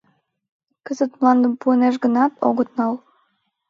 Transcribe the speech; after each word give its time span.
Кызыт 0.85 1.11
мландым 1.17 1.53
пуынешт 1.61 1.99
гынат, 2.03 2.33
огыт 2.47 2.69
нал. 2.77 2.93